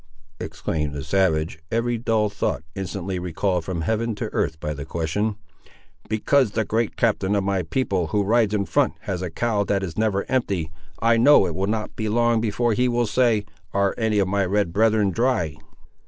[0.39, 5.35] exclaimed the savage, every dull thought instantly recalled from heaven to earth by the question.
[6.09, 9.83] "Because the great captain of my people, who rides in front, has a cow that
[9.83, 10.71] is never empty.
[11.03, 13.45] I know it will not be long before he will say,
[13.75, 15.55] Are any of my red brethren dry?"